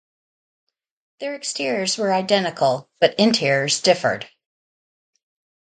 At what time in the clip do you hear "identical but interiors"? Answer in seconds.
2.11-3.81